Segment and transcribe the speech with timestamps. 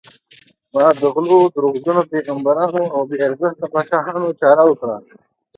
[0.73, 4.97] ما د غلو، دروغجنو پیغمبرانو او بې ارزښته پاچاهانو چاره وکړه.